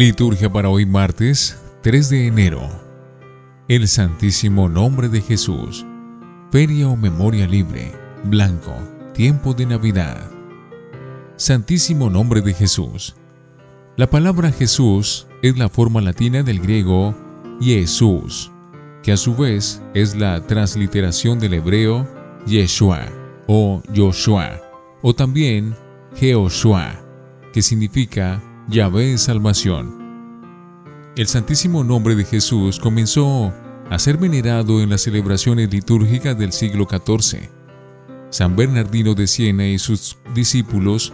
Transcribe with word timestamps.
Liturgia 0.00 0.50
para 0.50 0.70
hoy 0.70 0.86
martes 0.86 1.60
3 1.82 2.08
de 2.08 2.26
enero. 2.26 2.66
El 3.68 3.86
Santísimo 3.86 4.66
Nombre 4.66 5.10
de 5.10 5.20
Jesús. 5.20 5.84
Feria 6.50 6.88
o 6.88 6.96
Memoria 6.96 7.46
Libre. 7.46 7.92
Blanco. 8.24 8.72
Tiempo 9.12 9.52
de 9.52 9.66
Navidad. 9.66 10.30
Santísimo 11.36 12.08
Nombre 12.08 12.40
de 12.40 12.54
Jesús. 12.54 13.14
La 13.98 14.08
palabra 14.08 14.50
Jesús 14.52 15.26
es 15.42 15.58
la 15.58 15.68
forma 15.68 16.00
latina 16.00 16.42
del 16.42 16.60
griego 16.60 17.14
Jesús, 17.60 18.50
que 19.02 19.12
a 19.12 19.18
su 19.18 19.36
vez 19.36 19.82
es 19.92 20.16
la 20.16 20.40
transliteración 20.46 21.38
del 21.38 21.52
hebreo 21.52 22.08
Yeshua 22.46 23.04
o 23.46 23.82
Joshua, 23.94 24.62
o 25.02 25.12
también 25.12 25.76
Jehoshua, 26.16 26.98
que 27.52 27.60
significa 27.60 28.42
Yahvé 28.70 29.18
salvación. 29.18 29.98
El 31.16 31.26
santísimo 31.26 31.82
nombre 31.82 32.14
de 32.14 32.24
Jesús 32.24 32.78
comenzó 32.78 33.52
a 33.90 33.98
ser 33.98 34.16
venerado 34.16 34.80
en 34.80 34.90
las 34.90 35.00
celebraciones 35.00 35.72
litúrgicas 35.72 36.38
del 36.38 36.52
siglo 36.52 36.86
XIV. 36.88 37.50
San 38.30 38.54
Bernardino 38.54 39.14
de 39.16 39.26
Siena 39.26 39.66
y 39.66 39.76
sus 39.80 40.18
discípulos 40.36 41.12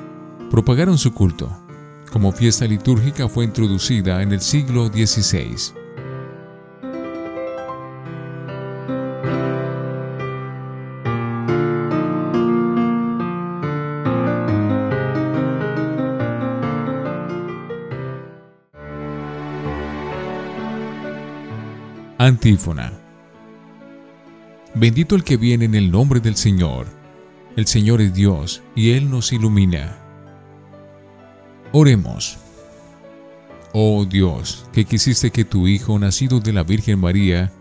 propagaron 0.50 0.98
su 0.98 1.14
culto. 1.14 1.50
Como 2.12 2.30
fiesta 2.30 2.66
litúrgica 2.66 3.26
fue 3.26 3.46
introducida 3.46 4.20
en 4.20 4.32
el 4.32 4.42
siglo 4.42 4.88
XVI. 4.88 5.85
Antífona. 22.26 22.92
Bendito 24.74 25.14
el 25.14 25.22
que 25.22 25.36
viene 25.36 25.66
en 25.66 25.76
el 25.76 25.92
nombre 25.92 26.18
del 26.18 26.34
Señor. 26.34 26.88
El 27.54 27.68
Señor 27.68 28.00
es 28.00 28.14
Dios 28.14 28.64
y 28.74 28.90
Él 28.90 29.08
nos 29.08 29.32
ilumina. 29.32 29.96
Oremos. 31.70 32.38
Oh 33.72 34.04
Dios, 34.04 34.66
que 34.72 34.84
quisiste 34.84 35.30
que 35.30 35.44
tu 35.44 35.68
Hijo, 35.68 36.00
nacido 36.00 36.40
de 36.40 36.52
la 36.52 36.64
Virgen 36.64 36.98
María, 36.98 37.52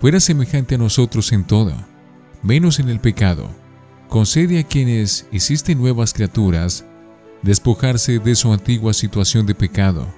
fuera 0.00 0.18
semejante 0.18 0.74
a 0.74 0.78
nosotros 0.78 1.30
en 1.30 1.44
todo, 1.44 1.72
menos 2.42 2.80
en 2.80 2.88
el 2.88 2.98
pecado, 2.98 3.48
concede 4.08 4.58
a 4.58 4.64
quienes 4.64 5.28
hiciste 5.30 5.76
nuevas 5.76 6.12
criaturas 6.12 6.84
despojarse 7.42 8.18
de 8.18 8.34
su 8.34 8.52
antigua 8.52 8.94
situación 8.94 9.46
de 9.46 9.54
pecado, 9.54 10.12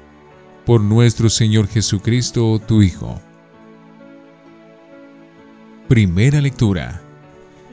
por 0.64 0.80
nuestro 0.80 1.28
Señor 1.28 1.68
Jesucristo, 1.68 2.58
tu 2.66 2.80
Hijo 2.80 3.20
Primera 5.88 6.40
lectura 6.40 7.02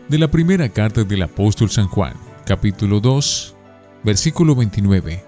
de 0.10 0.20
la 0.20 0.30
primera 0.30 0.68
carta 0.68 1.06
del 1.06 1.22
apóstol 1.22 1.70
San 1.70 1.88
Juan, 1.88 2.14
capítulo 2.46 3.00
2, 3.00 3.56
versículo 4.04 4.54
29 4.54 5.24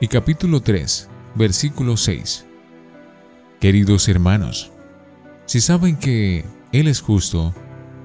y 0.00 0.08
capítulo 0.08 0.62
3, 0.62 1.10
versículo 1.34 1.98
6. 1.98 2.46
Queridos 3.60 4.08
hermanos, 4.08 4.72
si 5.44 5.60
saben 5.60 5.98
que 5.98 6.46
Él 6.72 6.88
es 6.88 7.02
justo, 7.02 7.52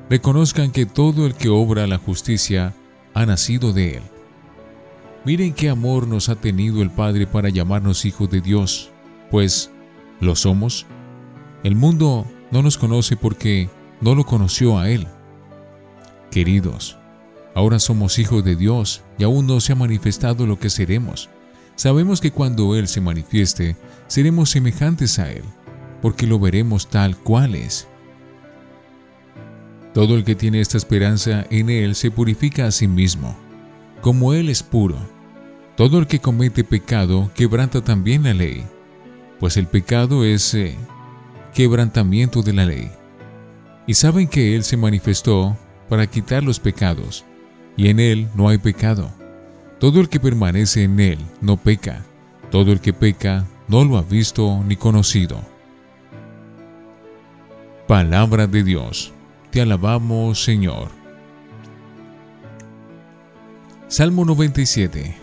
reconozcan 0.10 0.72
que 0.72 0.86
todo 0.86 1.26
el 1.26 1.34
que 1.34 1.48
obra 1.48 1.88
la 1.88 1.98
justicia 1.98 2.74
ha 3.14 3.26
nacido 3.26 3.72
de 3.72 3.96
Él. 3.96 4.04
Miren 5.24 5.54
qué 5.54 5.70
amor 5.70 6.06
nos 6.06 6.28
ha 6.28 6.36
tenido 6.36 6.82
el 6.82 6.92
Padre 6.92 7.28
para 7.28 7.48
llamarnos 7.48 8.04
hijos 8.04 8.30
de 8.30 8.42
Dios, 8.42 8.92
pues 9.32 9.72
lo 10.20 10.36
somos. 10.36 10.86
El 11.64 11.78
mundo 11.78 12.28
no 12.52 12.62
nos 12.62 12.78
conoce 12.78 13.16
porque 13.16 13.70
no 14.02 14.16
lo 14.16 14.26
conoció 14.26 14.78
a 14.78 14.90
Él. 14.90 15.08
Queridos, 16.32 16.98
ahora 17.56 17.80
somos 17.80 18.20
hijos 18.20 18.44
de 18.44 18.56
Dios 18.56 19.04
y 19.18 19.24
aún 19.24 19.48
no 19.48 19.60
se 19.60 19.74
ha 19.74 19.76
manifestado 19.76 20.46
lo 20.46 20.60
que 20.60 20.70
seremos. 20.70 21.30
Sabemos 21.76 22.22
que 22.22 22.32
cuando 22.32 22.76
Él 22.76 22.88
se 22.88 23.02
manifieste, 23.02 23.76
seremos 24.08 24.50
semejantes 24.50 25.20
a 25.20 25.32
Él, 25.32 25.44
porque 26.02 26.28
lo 26.28 26.40
veremos 26.40 26.90
tal 26.90 27.18
cual 27.18 27.56
es. 27.56 27.88
Todo 29.94 30.16
el 30.16 30.24
que 30.24 30.36
tiene 30.36 30.60
esta 30.60 30.78
esperanza 30.78 31.46
en 31.50 31.70
Él 31.70 31.96
se 31.96 32.12
purifica 32.12 32.68
a 32.68 32.72
sí 32.72 32.88
mismo, 32.88 33.36
como 34.02 34.34
Él 34.34 34.50
es 34.50 34.62
puro. 34.62 34.98
Todo 35.76 36.00
el 36.00 36.08
que 36.08 36.20
comete 36.20 36.64
pecado 36.64 37.32
quebranta 37.36 37.84
también 37.84 38.24
la 38.24 38.34
ley, 38.34 38.66
pues 39.40 39.58
el 39.58 39.68
pecado 39.68 40.24
es 40.24 40.54
eh, 40.56 40.76
quebrantamiento 41.54 42.42
de 42.42 42.54
la 42.54 42.66
ley 42.66 42.92
y 43.88 43.94
saben 43.94 44.28
que 44.28 44.56
Él 44.56 44.64
se 44.64 44.78
manifestó 44.78 45.58
para 45.90 46.06
quitar 46.08 46.44
los 46.44 46.60
pecados, 46.60 47.26
y 47.78 47.88
en 47.88 48.00
Él 48.00 48.28
no 48.36 48.50
hay 48.50 48.58
pecado. 48.58 49.10
Todo 49.80 50.02
el 50.02 50.10
que 50.10 50.20
permanece 50.20 50.84
en 50.84 51.00
Él 51.00 51.20
no 51.40 51.56
peca, 51.56 52.04
todo 52.52 52.74
el 52.74 52.82
que 52.82 52.94
peca 52.94 53.48
no 53.68 53.86
lo 53.86 53.98
ha 53.98 54.02
visto 54.02 54.64
ni 54.66 54.76
conocido. 54.76 55.40
Palabra 57.88 58.48
de 58.48 58.64
Dios, 58.64 59.14
te 59.52 59.62
alabamos 59.62 60.44
Señor. 60.44 60.90
Salmo 63.88 64.26
97 64.26 65.16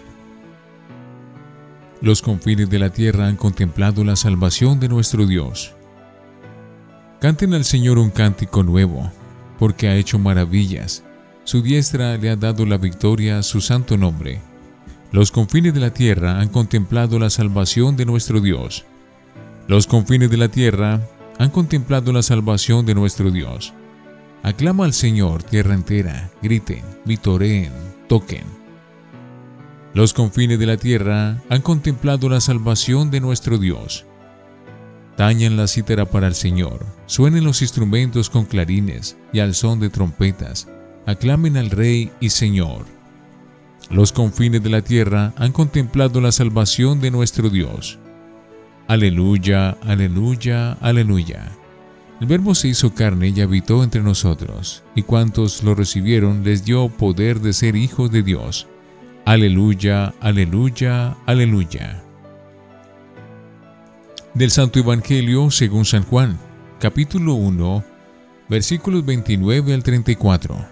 Los 2.00 2.22
confines 2.22 2.70
de 2.70 2.78
la 2.78 2.88
tierra 2.88 3.26
han 3.26 3.36
contemplado 3.36 4.04
la 4.04 4.16
salvación 4.16 4.80
de 4.80 4.88
nuestro 4.88 5.26
Dios. 5.26 5.74
Canten 7.24 7.54
al 7.54 7.64
Señor 7.64 7.96
un 7.96 8.10
cántico 8.10 8.62
nuevo, 8.62 9.10
porque 9.58 9.88
ha 9.88 9.96
hecho 9.96 10.18
maravillas. 10.18 11.04
Su 11.44 11.62
diestra 11.62 12.18
le 12.18 12.28
ha 12.28 12.36
dado 12.36 12.66
la 12.66 12.76
victoria 12.76 13.38
a 13.38 13.42
su 13.42 13.62
santo 13.62 13.96
nombre. 13.96 14.42
Los 15.10 15.32
confines 15.32 15.72
de 15.72 15.80
la 15.80 15.88
tierra 15.88 16.38
han 16.38 16.50
contemplado 16.50 17.18
la 17.18 17.30
salvación 17.30 17.96
de 17.96 18.04
nuestro 18.04 18.42
Dios. 18.42 18.84
Los 19.68 19.86
confines 19.86 20.30
de 20.30 20.36
la 20.36 20.48
tierra 20.48 21.00
han 21.38 21.48
contemplado 21.48 22.12
la 22.12 22.20
salvación 22.20 22.84
de 22.84 22.94
nuestro 22.94 23.30
Dios. 23.30 23.72
Aclama 24.42 24.84
al 24.84 24.92
Señor 24.92 25.44
tierra 25.44 25.72
entera, 25.72 26.30
griten, 26.42 26.84
vitoreen, 27.06 27.72
toquen. 28.06 28.44
Los 29.94 30.12
confines 30.12 30.58
de 30.58 30.66
la 30.66 30.76
tierra 30.76 31.40
han 31.48 31.62
contemplado 31.62 32.28
la 32.28 32.42
salvación 32.42 33.10
de 33.10 33.20
nuestro 33.20 33.56
Dios. 33.56 34.04
Tañan 35.16 35.56
la 35.56 35.68
cítara 35.68 36.06
para 36.06 36.26
el 36.26 36.34
Señor, 36.34 36.84
suenen 37.06 37.44
los 37.44 37.62
instrumentos 37.62 38.28
con 38.28 38.44
clarines 38.44 39.16
y 39.32 39.38
al 39.38 39.54
son 39.54 39.78
de 39.78 39.88
trompetas, 39.88 40.68
aclamen 41.06 41.56
al 41.56 41.70
Rey 41.70 42.10
y 42.18 42.30
Señor. 42.30 42.86
Los 43.90 44.10
confines 44.12 44.62
de 44.62 44.70
la 44.70 44.82
tierra 44.82 45.32
han 45.36 45.52
contemplado 45.52 46.20
la 46.20 46.32
salvación 46.32 47.00
de 47.00 47.12
nuestro 47.12 47.48
Dios. 47.48 47.98
Aleluya, 48.88 49.76
aleluya, 49.82 50.72
aleluya. 50.80 51.52
El 52.20 52.26
Verbo 52.26 52.54
se 52.54 52.68
hizo 52.68 52.94
carne 52.94 53.28
y 53.28 53.40
habitó 53.40 53.84
entre 53.84 54.02
nosotros, 54.02 54.82
y 54.96 55.02
cuantos 55.02 55.62
lo 55.62 55.76
recibieron 55.76 56.42
les 56.42 56.64
dio 56.64 56.88
poder 56.88 57.40
de 57.40 57.52
ser 57.52 57.76
hijos 57.76 58.10
de 58.10 58.22
Dios. 58.22 58.66
Aleluya, 59.24 60.14
aleluya, 60.20 61.16
aleluya 61.26 62.03
del 64.34 64.50
Santo 64.50 64.80
Evangelio 64.80 65.48
según 65.52 65.84
San 65.84 66.02
Juan, 66.02 66.36
capítulo 66.80 67.34
1, 67.34 67.84
versículos 68.48 69.06
29 69.06 69.72
al 69.72 69.84
34. 69.84 70.66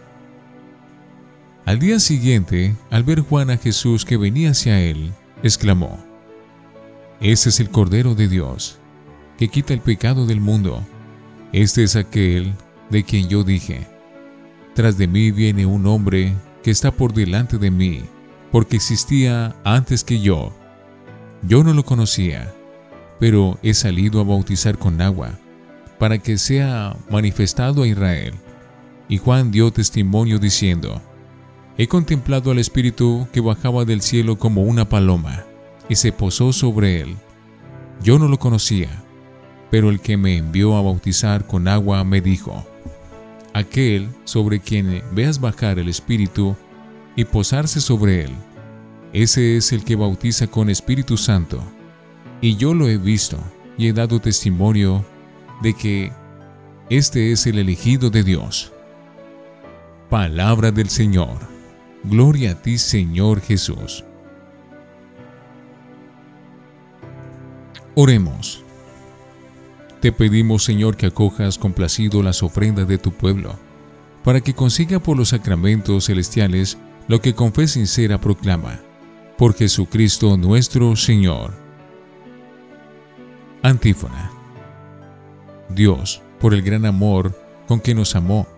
Al 1.65 1.79
día 1.79 2.01
siguiente, 2.01 2.75
al 2.91 3.05
ver 3.05 3.21
Juan 3.21 3.51
a 3.51 3.57
Jesús 3.57 4.05
que 4.05 4.17
venía 4.17 4.51
hacia 4.51 4.81
él, 4.81 5.13
exclamó, 5.45 6.05
Este 7.21 7.51
es 7.51 7.61
el 7.61 7.71
Cordero 7.71 8.17
de 8.17 8.27
Dios, 8.27 8.79
que 9.39 9.47
quita 9.47 9.73
el 9.73 9.81
pecado 9.81 10.27
del 10.27 10.41
mundo. 10.41 10.85
Este 11.53 11.85
es 11.85 11.95
aquel 11.95 12.55
de 12.91 13.05
quien 13.05 13.29
yo 13.29 13.45
dije, 13.45 13.87
Tras 14.75 14.99
de 14.99 15.07
mí 15.07 15.31
viene 15.31 15.67
un 15.67 15.87
hombre 15.87 16.35
que 16.65 16.73
está 16.73 16.91
por 16.91 17.13
delante 17.13 17.59
de 17.59 17.71
mí, 17.71 18.03
porque 18.51 18.75
existía 18.75 19.55
antes 19.63 20.03
que 20.03 20.19
yo. 20.19 20.53
Yo 21.43 21.63
no 21.63 21.73
lo 21.75 21.85
conocía 21.85 22.53
pero 23.23 23.57
he 23.63 23.73
salido 23.73 24.21
a 24.21 24.25
bautizar 24.25 24.79
con 24.79 25.01
agua, 25.01 25.39
para 26.01 26.19
que 26.19 26.39
sea 26.39 26.97
manifestado 27.09 27.85
a 27.85 27.87
Israel. 27.87 28.35
Y 29.09 29.19
Juan 29.19 29.53
dio 29.53 29.73
testimonio 29.73 30.41
diciendo, 30.41 31.01
He 31.79 31.87
contemplado 31.87 32.51
al 32.51 32.59
Espíritu 32.59 33.29
que 33.33 33.41
bajaba 33.41 33.85
del 33.85 34.03
cielo 34.03 34.39
como 34.39 34.63
una 34.63 34.89
paloma, 34.89 35.45
y 35.89 35.95
se 35.95 36.11
posó 36.11 36.53
sobre 36.53 37.01
él. 37.01 37.15
Yo 38.03 38.19
no 38.19 38.27
lo 38.27 38.41
conocía, 38.41 38.89
pero 39.71 39.91
el 39.91 40.01
que 40.01 40.17
me 40.17 40.37
envió 40.37 40.75
a 40.75 40.83
bautizar 40.83 41.47
con 41.47 41.69
agua 41.69 42.03
me 42.03 42.21
dijo, 42.21 42.67
Aquel 43.55 44.09
sobre 44.25 44.59
quien 44.59 45.01
veas 45.13 45.41
bajar 45.41 45.79
el 45.79 45.89
Espíritu 45.89 46.57
y 47.15 47.25
posarse 47.25 47.81
sobre 47.81 48.25
él, 48.25 48.33
ese 49.13 49.57
es 49.57 49.71
el 49.71 49.85
que 49.85 49.95
bautiza 49.95 50.49
con 50.49 50.69
Espíritu 50.71 51.17
Santo. 51.17 51.63
Y 52.43 52.57
yo 52.57 52.75
lo 52.75 52.89
he 52.89 52.99
visto 52.99 53.39
y 53.79 53.87
he 53.87 53.93
dado 53.95 54.21
testimonio 54.21 55.03
de 55.63 55.73
que 55.73 56.13
este 56.91 57.33
es 57.33 57.47
el 57.47 57.59
elegido 57.59 58.11
de 58.11 58.23
Dios. 58.23 58.73
Palabra 60.11 60.71
del 60.71 60.91
Señor. 60.91 61.39
Gloria 62.05 62.51
a 62.51 62.55
ti, 62.61 62.77
Señor 62.77 63.41
Jesús. 63.41 64.05
Oremos. 67.95 68.63
Te 70.01 70.11
pedimos, 70.11 70.65
Señor, 70.65 70.97
que 70.97 71.07
acojas 71.07 71.57
complacido 71.57 72.23
las 72.23 72.43
ofrendas 72.43 72.89
de 72.89 72.99
tu 72.99 73.13
pueblo, 73.13 73.55
para 74.25 74.41
que 74.41 74.53
consiga 74.53 74.99
por 74.99 75.17
los 75.17 75.29
sacramentos 75.29 76.07
celestiales 76.07 76.77
lo 77.07 77.21
que 77.21 77.35
con 77.35 77.53
fe 77.53 77.69
sincera 77.69 78.21
proclama. 78.21 78.81
Por 79.39 79.55
Jesucristo 79.55 80.37
nuestro 80.37 80.97
Señor. 80.97 81.63
Antífona. 83.63 84.33
Dios, 85.69 86.21
por 86.41 86.53
el 86.53 86.63
gran 86.63 86.85
amor 86.85 87.33
con 87.69 87.79
que 87.79 87.95
nos 87.95 88.17
amó, 88.17 88.49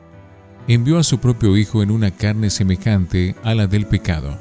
envió 0.66 0.98
a 0.98 1.02
su 1.02 1.18
propio 1.18 1.58
Hijo 1.58 1.82
en 1.82 1.90
una 1.90 2.10
carne 2.10 2.48
semejante 2.48 3.36
a 3.42 3.54
la 3.54 3.66
del 3.66 3.86
pecado. 3.86 4.38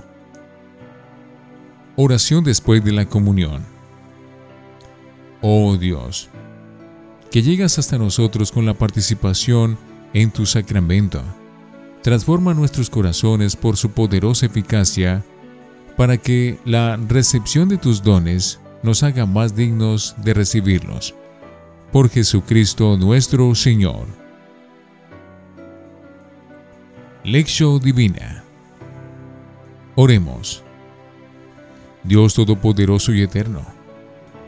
Oración 1.98 2.46
después 2.46 2.82
de 2.82 2.94
la 2.94 3.06
comunión. 3.08 3.66
Oh 5.42 5.76
Dios, 5.76 6.30
que 7.30 7.42
llegas 7.42 7.78
hasta 7.78 7.98
nosotros 7.98 8.54
con 8.54 8.66
la 8.66 8.74
participación 8.74 9.78
en 10.14 10.32
tu 10.32 10.46
sacramento. 10.46 11.22
Transforma 12.02 12.54
nuestros 12.54 12.90
corazones 12.90 13.58
por 13.58 13.76
su 13.76 13.92
poderosa 13.92 14.46
eficacia 14.46 15.26
para 15.98 16.18
que 16.18 16.58
la 16.64 16.96
recepción 16.96 17.68
de 17.68 17.78
tus 17.78 18.02
dones 18.02 18.60
nos 18.84 19.02
haga 19.04 19.26
más 19.26 19.56
dignos 19.56 20.16
de 20.18 20.34
recibirlos. 20.34 21.16
Por 21.92 22.10
Jesucristo 22.10 22.98
nuestro 22.98 23.56
Señor. 23.56 24.06
Lección 27.24 27.80
Divina. 27.80 28.44
Oremos. 29.96 30.64
Dios 32.04 32.34
Todopoderoso 32.34 33.14
y 33.14 33.22
Eterno 33.22 33.66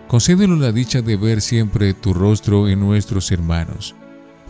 Concédenos 0.08 0.60
la 0.60 0.72
dicha 0.72 1.02
de 1.02 1.18
ver 1.18 1.42
siempre 1.42 1.94
tu 1.94 2.14
rostro 2.14 2.68
en 2.68 2.80
nuestros 2.80 3.32
hermanos, 3.32 3.96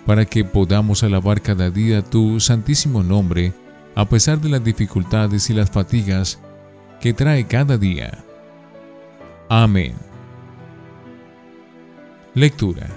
para 0.06 0.26
que 0.26 0.44
podamos 0.44 1.02
alabar 1.04 1.42
cada 1.42 1.70
día 1.70 2.02
tu 2.02 2.40
santísimo 2.42 3.04
nombre, 3.04 3.54
a 3.96 4.08
pesar 4.10 4.42
de 4.42 4.50
las 4.50 4.64
dificultades 4.64 5.50
y 5.50 5.54
las 5.54 5.72
fatigas 5.72 6.40
que 7.00 7.14
trae 7.14 7.48
cada 7.48 7.78
día. 7.78 8.25
Amén. 9.50 9.94
Lectura. 12.34 12.88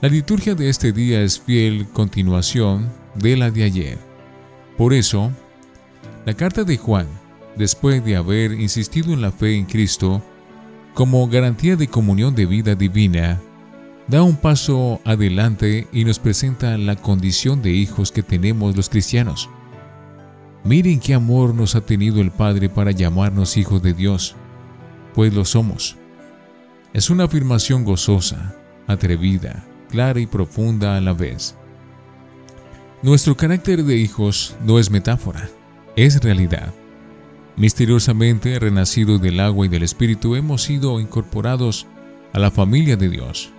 La 0.00 0.08
liturgia 0.08 0.54
de 0.54 0.70
este 0.70 0.92
día 0.92 1.20
es 1.20 1.38
fiel 1.38 1.86
continuación 1.92 2.90
de 3.16 3.36
la 3.36 3.50
de 3.50 3.64
ayer. 3.64 3.98
Por 4.78 4.94
eso, 4.94 5.30
la 6.24 6.32
carta 6.32 6.64
de 6.64 6.78
Juan, 6.78 7.06
después 7.54 8.02
de 8.02 8.16
haber 8.16 8.52
insistido 8.52 9.12
en 9.12 9.20
la 9.20 9.30
fe 9.30 9.56
en 9.56 9.66
Cristo, 9.66 10.22
como 10.94 11.28
garantía 11.28 11.76
de 11.76 11.86
comunión 11.86 12.34
de 12.34 12.46
vida 12.46 12.74
divina, 12.74 13.38
da 14.08 14.22
un 14.22 14.36
paso 14.36 15.02
adelante 15.04 15.86
y 15.92 16.06
nos 16.06 16.18
presenta 16.18 16.78
la 16.78 16.96
condición 16.96 17.60
de 17.60 17.72
hijos 17.72 18.10
que 18.10 18.22
tenemos 18.22 18.74
los 18.74 18.88
cristianos. 18.88 19.50
Miren 20.64 20.98
qué 20.98 21.12
amor 21.12 21.54
nos 21.54 21.74
ha 21.74 21.82
tenido 21.82 22.22
el 22.22 22.30
Padre 22.30 22.70
para 22.70 22.90
llamarnos 22.90 23.58
hijos 23.58 23.82
de 23.82 23.92
Dios, 23.92 24.34
pues 25.14 25.34
lo 25.34 25.44
somos. 25.44 25.96
Es 26.92 27.10
una 27.10 27.24
afirmación 27.24 27.84
gozosa, 27.84 28.54
atrevida, 28.86 29.64
clara 29.88 30.20
y 30.20 30.26
profunda 30.26 30.96
a 30.96 31.00
la 31.00 31.12
vez. 31.12 31.54
Nuestro 33.02 33.36
carácter 33.36 33.84
de 33.84 33.96
hijos 33.96 34.56
no 34.64 34.78
es 34.78 34.90
metáfora, 34.90 35.48
es 35.96 36.22
realidad. 36.22 36.72
Misteriosamente, 37.56 38.58
renacidos 38.58 39.20
del 39.20 39.40
agua 39.40 39.66
y 39.66 39.68
del 39.68 39.82
Espíritu, 39.82 40.34
hemos 40.34 40.62
sido 40.62 41.00
incorporados 41.00 41.86
a 42.32 42.38
la 42.38 42.50
familia 42.50 42.96
de 42.96 43.08
Dios. 43.08 43.50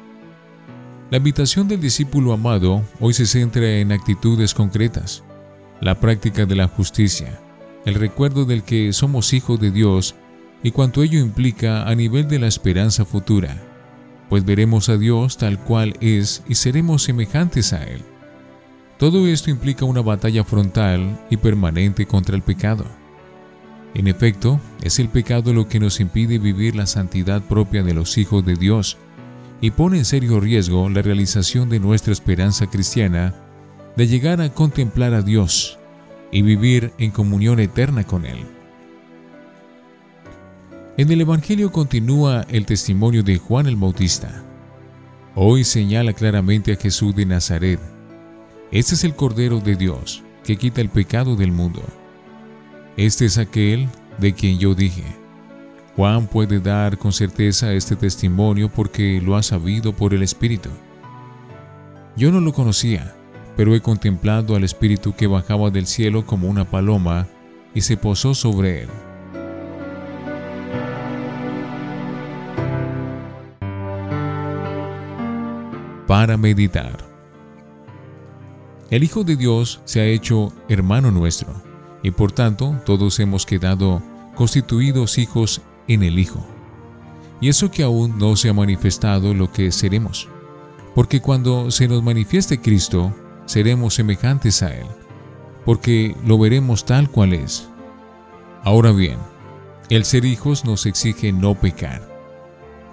La 1.09 1.17
invitación 1.17 1.67
del 1.67 1.81
discípulo 1.81 2.33
amado 2.33 2.83
hoy 2.99 3.13
se 3.13 3.25
centra 3.25 3.67
en 3.79 3.91
actitudes 3.91 4.53
concretas, 4.53 5.23
la 5.81 5.99
práctica 5.99 6.45
de 6.45 6.55
la 6.55 6.67
justicia, 6.67 7.39
el 7.85 7.95
recuerdo 7.95 8.45
del 8.45 8.63
que 8.63 8.93
somos 8.93 9.33
hijos 9.33 9.59
de 9.59 9.71
Dios 9.71 10.15
y 10.63 10.71
cuanto 10.71 11.03
ello 11.03 11.19
implica 11.19 11.87
a 11.87 11.95
nivel 11.95 12.27
de 12.27 12.39
la 12.39 12.47
esperanza 12.47 13.05
futura, 13.05 13.57
pues 14.29 14.45
veremos 14.45 14.89
a 14.89 14.97
Dios 14.97 15.37
tal 15.37 15.59
cual 15.59 15.95
es 16.01 16.43
y 16.47 16.55
seremos 16.55 17.03
semejantes 17.03 17.73
a 17.73 17.83
Él. 17.83 18.01
Todo 18.97 19.27
esto 19.27 19.49
implica 19.49 19.85
una 19.85 20.01
batalla 20.01 20.43
frontal 20.43 21.19
y 21.29 21.37
permanente 21.37 22.05
contra 22.05 22.35
el 22.35 22.41
pecado 22.43 22.85
en 23.93 24.07
efecto, 24.07 24.59
es 24.81 24.99
el 24.99 25.09
pecado 25.09 25.53
lo 25.53 25.67
que 25.67 25.79
nos 25.79 25.99
impide 25.99 26.37
vivir 26.37 26.75
la 26.75 26.85
santidad 26.85 27.41
propia 27.41 27.83
de 27.83 27.93
los 27.93 28.17
hijos 28.17 28.45
de 28.45 28.55
Dios 28.55 28.97
y 29.59 29.71
pone 29.71 29.97
en 29.97 30.05
serio 30.05 30.39
riesgo 30.39 30.89
la 30.89 31.01
realización 31.01 31.69
de 31.69 31.79
nuestra 31.79 32.13
esperanza 32.13 32.67
cristiana 32.67 33.35
de 33.97 34.07
llegar 34.07 34.41
a 34.41 34.49
contemplar 34.49 35.13
a 35.13 35.21
Dios 35.21 35.77
y 36.31 36.41
vivir 36.41 36.93
en 36.97 37.11
comunión 37.11 37.59
eterna 37.59 38.05
con 38.05 38.25
Él. 38.25 38.60
En 40.97 41.09
el 41.09 41.21
Evangelio 41.21 41.71
continúa 41.71 42.45
el 42.49 42.65
testimonio 42.65 43.23
de 43.23 43.37
Juan 43.37 43.65
el 43.65 43.77
Bautista. 43.77 44.43
Hoy 45.35 45.63
señala 45.63 46.11
claramente 46.11 46.73
a 46.73 46.75
Jesús 46.75 47.15
de 47.15 47.25
Nazaret. 47.25 47.79
Este 48.73 48.95
es 48.95 49.05
el 49.05 49.15
Cordero 49.15 49.61
de 49.61 49.77
Dios 49.77 50.21
que 50.43 50.57
quita 50.57 50.81
el 50.81 50.89
pecado 50.89 51.37
del 51.37 51.53
mundo. 51.53 51.81
Este 52.97 53.23
es 53.23 53.37
aquel 53.37 53.87
de 54.19 54.33
quien 54.33 54.59
yo 54.59 54.75
dije. 54.75 55.05
Juan 55.95 56.27
puede 56.27 56.59
dar 56.59 56.97
con 56.97 57.13
certeza 57.13 57.71
este 57.73 57.95
testimonio 57.95 58.67
porque 58.67 59.21
lo 59.23 59.37
ha 59.37 59.43
sabido 59.43 59.93
por 59.93 60.13
el 60.13 60.23
Espíritu. 60.23 60.69
Yo 62.17 62.33
no 62.33 62.41
lo 62.41 62.51
conocía, 62.51 63.15
pero 63.55 63.73
he 63.75 63.79
contemplado 63.79 64.57
al 64.57 64.65
Espíritu 64.65 65.15
que 65.15 65.27
bajaba 65.27 65.69
del 65.69 65.87
cielo 65.87 66.25
como 66.25 66.49
una 66.49 66.69
paloma 66.69 67.27
y 67.73 67.79
se 67.79 67.95
posó 67.95 68.33
sobre 68.35 68.81
él. 68.81 68.89
Para 76.11 76.35
meditar. 76.35 76.97
El 78.89 79.01
Hijo 79.01 79.23
de 79.23 79.37
Dios 79.37 79.79
se 79.85 80.01
ha 80.01 80.05
hecho 80.05 80.51
hermano 80.67 81.09
nuestro 81.09 81.53
y 82.03 82.11
por 82.11 82.33
tanto 82.33 82.75
todos 82.85 83.17
hemos 83.21 83.45
quedado 83.45 84.03
constituidos 84.35 85.17
hijos 85.17 85.61
en 85.87 86.03
el 86.03 86.19
Hijo. 86.19 86.45
Y 87.39 87.47
eso 87.47 87.71
que 87.71 87.83
aún 87.83 88.17
no 88.17 88.35
se 88.35 88.49
ha 88.49 88.53
manifestado 88.53 89.33
lo 89.33 89.53
que 89.53 89.71
seremos, 89.71 90.27
porque 90.95 91.21
cuando 91.21 91.71
se 91.71 91.87
nos 91.87 92.03
manifieste 92.03 92.59
Cristo, 92.59 93.15
seremos 93.45 93.93
semejantes 93.93 94.63
a 94.63 94.75
Él, 94.75 94.87
porque 95.63 96.13
lo 96.25 96.37
veremos 96.37 96.83
tal 96.83 97.09
cual 97.09 97.31
es. 97.31 97.69
Ahora 98.65 98.91
bien, 98.91 99.17
el 99.89 100.03
ser 100.03 100.25
hijos 100.25 100.65
nos 100.65 100.85
exige 100.85 101.31
no 101.31 101.55
pecar. 101.55 102.05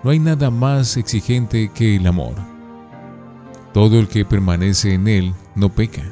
No 0.04 0.10
hay 0.10 0.20
nada 0.20 0.52
más 0.52 0.96
exigente 0.96 1.72
que 1.74 1.96
el 1.96 2.06
amor. 2.06 2.57
Todo 3.72 3.98
el 3.98 4.08
que 4.08 4.24
permanece 4.24 4.94
en 4.94 5.08
Él 5.08 5.34
no 5.54 5.68
peca. 5.68 6.02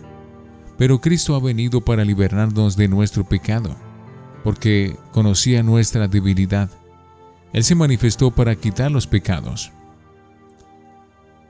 Pero 0.78 1.00
Cristo 1.00 1.34
ha 1.34 1.40
venido 1.40 1.80
para 1.80 2.04
liberarnos 2.04 2.76
de 2.76 2.88
nuestro 2.88 3.24
pecado, 3.24 3.74
porque 4.44 4.96
conocía 5.12 5.62
nuestra 5.62 6.06
debilidad. 6.06 6.70
Él 7.52 7.64
se 7.64 7.74
manifestó 7.74 8.30
para 8.30 8.54
quitar 8.54 8.90
los 8.90 9.06
pecados. 9.06 9.72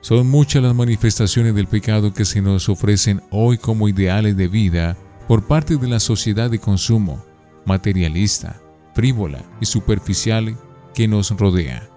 Son 0.01 0.29
muchas 0.31 0.63
las 0.63 0.75
manifestaciones 0.75 1.55
del 1.55 1.67
pecado 1.67 2.15
que 2.15 2.25
se 2.25 2.41
nos 2.41 2.69
ofrecen 2.69 3.23
hoy 3.31 3.59
como 3.59 3.89
ideales 3.89 4.37
de 4.37 4.47
vida 4.47 4.97
por 5.27 5.49
parte 5.49 5.77
de 5.77 5.89
la 5.89 5.99
sociedad 5.99 6.49
de 6.49 6.61
consumo, 6.61 7.25
materialista, 7.65 8.61
frívola 8.95 9.43
y 9.61 9.67
superficial 9.67 10.57
que 10.95 11.09
nos 11.09 11.31
rodea. 11.33 11.96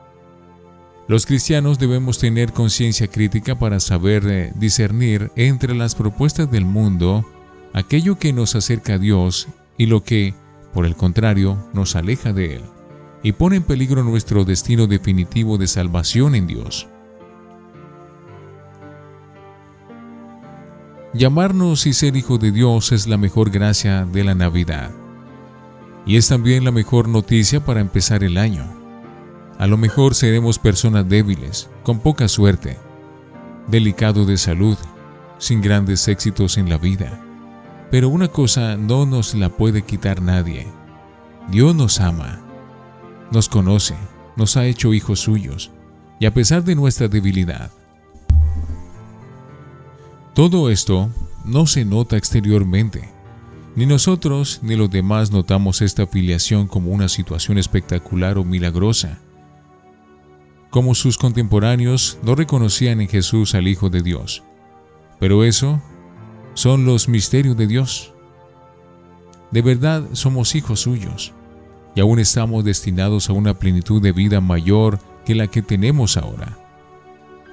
Los 1.10 1.26
cristianos 1.26 1.80
debemos 1.80 2.20
tener 2.20 2.54
conciencia 2.54 3.08
crítica 3.08 3.58
para 3.58 3.80
saber 3.80 4.28
eh, 4.28 4.52
discernir 4.54 5.32
entre 5.36 5.74
las 5.74 5.96
propuestas 5.96 6.52
del 6.52 6.66
mundo 6.66 7.26
aquello 7.74 8.20
que 8.20 8.32
nos 8.32 8.54
acerca 8.54 8.94
a 8.94 8.98
Dios 9.00 9.48
y 9.76 9.88
lo 9.88 10.04
que, 10.04 10.36
por 10.72 10.86
el 10.86 10.96
contrario, 10.96 11.58
nos 11.74 11.96
aleja 11.96 12.32
de 12.32 12.58
Él 12.58 12.62
y 13.24 13.32
pone 13.32 13.56
en 13.56 13.64
peligro 13.64 14.04
nuestro 14.04 14.46
destino 14.46 14.86
definitivo 14.86 15.58
de 15.58 15.66
salvación 15.66 16.36
en 16.36 16.46
Dios. 16.46 16.88
Llamarnos 21.16 21.88
y 21.88 21.94
ser 21.94 22.16
hijo 22.18 22.38
de 22.38 22.52
Dios 22.52 22.92
es 22.92 23.08
la 23.08 23.18
mejor 23.18 23.50
gracia 23.50 24.06
de 24.06 24.24
la 24.24 24.36
Navidad 24.36 24.92
y 26.06 26.18
es 26.18 26.28
también 26.28 26.66
la 26.66 26.72
mejor 26.72 27.08
noticia 27.08 27.66
para 27.66 27.82
empezar 27.82 28.24
el 28.24 28.38
año. 28.38 28.79
A 29.60 29.68
lo 29.68 29.76
mejor 29.78 30.16
seremos 30.16 30.58
personas 30.58 31.10
débiles, 31.10 31.70
con 31.84 32.00
poca 32.00 32.30
suerte, 32.30 32.78
delicado 33.68 34.26
de 34.26 34.38
salud, 34.38 34.78
sin 35.38 35.62
grandes 35.62 36.08
éxitos 36.08 36.58
en 36.58 36.70
la 36.70 36.78
vida. 36.78 37.22
Pero 37.92 38.08
una 38.08 38.30
cosa 38.30 38.78
no 38.78 39.06
nos 39.06 39.36
la 39.36 39.50
puede 39.50 39.82
quitar 39.82 40.22
nadie. 40.22 40.66
Dios 41.52 41.76
nos 41.76 42.00
ama, 42.00 42.40
nos 43.32 43.50
conoce, 43.50 43.96
nos 44.38 44.56
ha 44.56 44.66
hecho 44.66 44.94
hijos 44.94 45.20
suyos, 45.20 45.72
y 46.22 46.26
a 46.26 46.34
pesar 46.34 46.64
de 46.64 46.76
nuestra 46.76 47.10
debilidad, 47.10 47.70
todo 50.34 50.70
esto 50.70 51.10
no 51.44 51.66
se 51.66 51.84
nota 51.84 52.16
exteriormente. 52.16 53.10
Ni 53.76 53.86
nosotros 53.86 54.62
ni 54.64 54.78
los 54.78 54.90
demás 54.90 55.32
notamos 55.32 55.82
esta 55.82 56.04
afiliación 56.04 56.66
como 56.68 56.92
una 56.92 57.10
situación 57.10 57.58
espectacular 57.58 58.38
o 58.38 58.46
milagrosa. 58.46 59.20
Como 60.70 60.96
sus 60.96 61.18
contemporáneos 61.18 62.20
no 62.24 62.36
reconocían 62.36 63.02
en 63.02 63.08
Jesús 63.08 63.56
al 63.56 63.68
Hijo 63.68 63.90
de 63.90 64.02
Dios. 64.02 64.44
Pero 65.20 65.44
eso 65.44 65.82
son 66.54 66.86
los 66.86 67.10
misterios 67.10 67.58
de 67.58 67.68
Dios. 67.68 68.14
De 69.52 69.62
verdad 69.62 70.04
somos 70.14 70.56
hijos 70.56 70.82
suyos 70.82 71.34
y 71.96 72.02
aún 72.02 72.20
estamos 72.20 72.64
destinados 72.64 73.30
a 73.30 73.34
una 73.34 73.58
plenitud 73.58 74.02
de 74.02 74.12
vida 74.12 74.42
mayor 74.42 75.00
que 75.26 75.36
la 75.36 75.48
que 75.48 75.62
tenemos 75.62 76.18
ahora. 76.18 76.58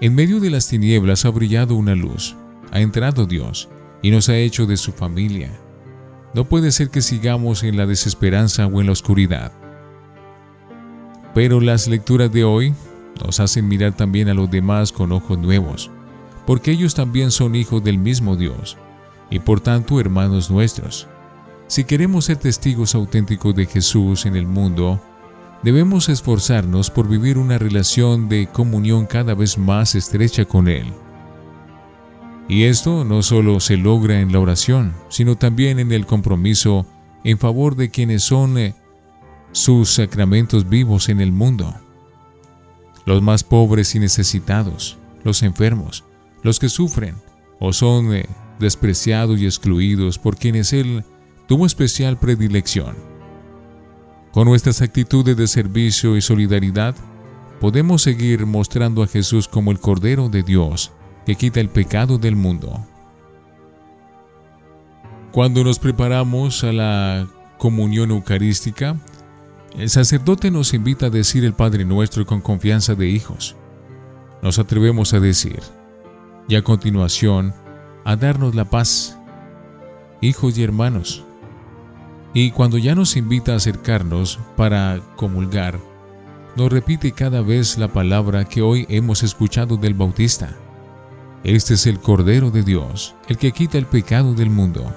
En 0.00 0.14
medio 0.14 0.40
de 0.40 0.50
las 0.50 0.68
tinieblas 0.68 1.24
ha 1.24 1.30
brillado 1.30 1.74
una 1.74 1.94
luz 1.94 2.36
ha 2.72 2.80
entrado 2.80 3.26
Dios 3.26 3.68
y 4.02 4.10
nos 4.10 4.28
ha 4.28 4.36
hecho 4.36 4.66
de 4.66 4.76
su 4.76 4.92
familia. 4.92 5.50
No 6.34 6.48
puede 6.48 6.70
ser 6.72 6.90
que 6.90 7.00
sigamos 7.00 7.62
en 7.62 7.76
la 7.76 7.86
desesperanza 7.86 8.66
o 8.66 8.80
en 8.80 8.86
la 8.86 8.92
oscuridad. 8.92 9.52
Pero 11.34 11.60
las 11.60 11.88
lecturas 11.88 12.32
de 12.32 12.44
hoy 12.44 12.74
nos 13.24 13.40
hacen 13.40 13.68
mirar 13.68 13.96
también 13.96 14.28
a 14.28 14.34
los 14.34 14.50
demás 14.50 14.92
con 14.92 15.12
ojos 15.12 15.38
nuevos, 15.38 15.90
porque 16.46 16.70
ellos 16.70 16.94
también 16.94 17.30
son 17.30 17.54
hijos 17.54 17.82
del 17.82 17.98
mismo 17.98 18.36
Dios 18.36 18.76
y 19.30 19.38
por 19.40 19.60
tanto 19.60 20.00
hermanos 20.00 20.50
nuestros. 20.50 21.08
Si 21.66 21.84
queremos 21.84 22.26
ser 22.26 22.36
testigos 22.36 22.94
auténticos 22.94 23.54
de 23.54 23.66
Jesús 23.66 24.26
en 24.26 24.36
el 24.36 24.46
mundo, 24.46 25.00
debemos 25.62 26.08
esforzarnos 26.08 26.90
por 26.90 27.08
vivir 27.08 27.38
una 27.38 27.58
relación 27.58 28.28
de 28.28 28.46
comunión 28.46 29.06
cada 29.06 29.34
vez 29.34 29.58
más 29.58 29.94
estrecha 29.94 30.44
con 30.44 30.68
Él. 30.68 30.92
Y 32.48 32.64
esto 32.64 33.04
no 33.04 33.22
solo 33.22 33.58
se 33.58 33.76
logra 33.76 34.20
en 34.20 34.32
la 34.32 34.38
oración, 34.38 34.94
sino 35.08 35.36
también 35.36 35.80
en 35.80 35.90
el 35.90 36.06
compromiso 36.06 36.86
en 37.24 37.38
favor 37.38 37.74
de 37.74 37.90
quienes 37.90 38.22
son 38.22 38.56
eh, 38.56 38.76
sus 39.50 39.90
sacramentos 39.90 40.68
vivos 40.68 41.08
en 41.08 41.20
el 41.20 41.32
mundo. 41.32 41.74
Los 43.06 43.22
más 43.22 43.44
pobres 43.44 43.94
y 43.94 44.00
necesitados, 44.00 44.98
los 45.24 45.42
enfermos, 45.42 46.04
los 46.42 46.58
que 46.58 46.68
sufren 46.68 47.14
o 47.58 47.72
son 47.72 48.14
eh, 48.14 48.26
despreciados 48.58 49.40
y 49.40 49.46
excluidos 49.46 50.18
por 50.18 50.36
quienes 50.36 50.72
Él 50.72 51.04
tuvo 51.46 51.66
especial 51.66 52.18
predilección. 52.18 52.96
Con 54.32 54.48
nuestras 54.48 54.82
actitudes 54.82 55.36
de 55.36 55.46
servicio 55.46 56.16
y 56.16 56.20
solidaridad, 56.20 56.94
podemos 57.60 58.02
seguir 58.02 58.44
mostrando 58.44 59.02
a 59.02 59.06
Jesús 59.06 59.48
como 59.48 59.70
el 59.70 59.80
Cordero 59.80 60.28
de 60.28 60.42
Dios, 60.42 60.92
que 61.24 61.36
quita 61.36 61.60
el 61.60 61.70
pecado 61.70 62.18
del 62.18 62.36
mundo. 62.36 62.86
Cuando 65.32 65.64
nos 65.64 65.78
preparamos 65.78 66.64
a 66.64 66.72
la 66.72 67.28
comunión 67.58 68.10
eucarística, 68.10 68.96
el 69.76 69.90
sacerdote 69.90 70.50
nos 70.50 70.72
invita 70.72 71.06
a 71.06 71.10
decir 71.10 71.44
el 71.44 71.52
Padre 71.52 71.84
Nuestro 71.84 72.24
con 72.24 72.40
confianza 72.40 72.94
de 72.94 73.08
hijos. 73.08 73.56
Nos 74.42 74.58
atrevemos 74.58 75.12
a 75.12 75.20
decir, 75.20 75.60
y 76.48 76.54
a 76.54 76.62
continuación, 76.62 77.52
a 78.04 78.16
darnos 78.16 78.54
la 78.54 78.64
paz, 78.64 79.18
hijos 80.22 80.56
y 80.56 80.62
hermanos. 80.62 81.24
Y 82.32 82.52
cuando 82.52 82.78
ya 82.78 82.94
nos 82.94 83.16
invita 83.16 83.52
a 83.52 83.56
acercarnos 83.56 84.38
para 84.56 85.00
comulgar, 85.16 85.78
nos 86.56 86.72
repite 86.72 87.12
cada 87.12 87.42
vez 87.42 87.76
la 87.76 87.88
palabra 87.88 88.46
que 88.46 88.62
hoy 88.62 88.86
hemos 88.88 89.22
escuchado 89.22 89.76
del 89.76 89.92
Bautista. 89.92 90.56
Este 91.44 91.74
es 91.74 91.86
el 91.86 92.00
Cordero 92.00 92.50
de 92.50 92.62
Dios, 92.62 93.14
el 93.28 93.36
que 93.36 93.52
quita 93.52 93.76
el 93.76 93.86
pecado 93.86 94.32
del 94.32 94.48
mundo. 94.48 94.90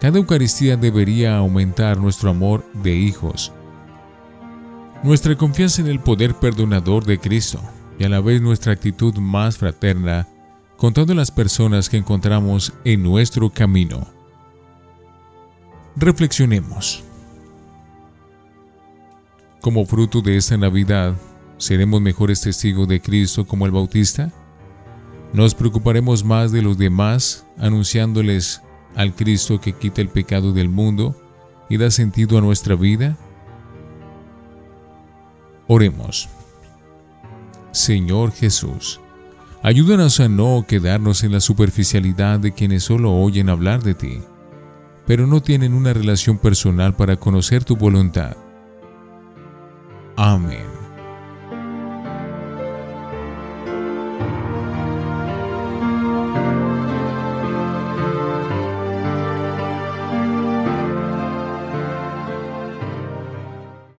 Cada 0.00 0.16
Eucaristía 0.18 0.78
debería 0.78 1.36
aumentar 1.36 1.98
nuestro 1.98 2.30
amor 2.30 2.64
de 2.72 2.94
hijos, 2.94 3.52
nuestra 5.02 5.36
confianza 5.36 5.82
en 5.82 5.88
el 5.88 6.00
poder 6.00 6.34
perdonador 6.34 7.04
de 7.04 7.18
Cristo 7.18 7.60
y 7.98 8.04
a 8.04 8.08
la 8.08 8.20
vez 8.20 8.40
nuestra 8.40 8.72
actitud 8.72 9.14
más 9.16 9.58
fraterna 9.58 10.28
con 10.76 10.92
todas 10.92 11.16
las 11.16 11.30
personas 11.30 11.88
que 11.88 11.96
encontramos 11.96 12.72
en 12.84 13.02
nuestro 13.02 13.50
camino. 13.50 14.06
Reflexionemos. 15.96 17.04
Como 19.60 19.84
fruto 19.86 20.20
de 20.22 20.36
esta 20.36 20.56
Navidad, 20.56 21.14
¿seremos 21.58 22.00
mejores 22.00 22.40
testigos 22.40 22.88
de 22.88 23.00
Cristo 23.00 23.46
como 23.46 23.66
el 23.66 23.72
Bautista? 23.72 24.32
Nos 25.32 25.54
preocuparemos 25.54 26.24
más 26.24 26.50
de 26.52 26.62
los 26.62 26.76
demás 26.78 27.46
anunciándoles 27.58 28.60
al 28.94 29.14
Cristo 29.14 29.60
que 29.60 29.72
quita 29.72 30.00
el 30.00 30.08
pecado 30.08 30.52
del 30.52 30.68
mundo 30.68 31.16
y 31.68 31.76
da 31.76 31.90
sentido 31.90 32.38
a 32.38 32.40
nuestra 32.40 32.74
vida. 32.74 33.16
Oremos. 35.74 36.28
Señor 37.70 38.32
Jesús, 38.32 39.00
ayúdanos 39.62 40.20
a 40.20 40.28
no 40.28 40.66
quedarnos 40.68 41.24
en 41.24 41.32
la 41.32 41.40
superficialidad 41.40 42.38
de 42.40 42.52
quienes 42.52 42.82
solo 42.82 43.14
oyen 43.14 43.48
hablar 43.48 43.82
de 43.82 43.94
ti, 43.94 44.20
pero 45.06 45.26
no 45.26 45.40
tienen 45.40 45.72
una 45.72 45.94
relación 45.94 46.36
personal 46.36 46.94
para 46.94 47.16
conocer 47.16 47.64
tu 47.64 47.74
voluntad. 47.74 48.36
Amén. 50.14 50.71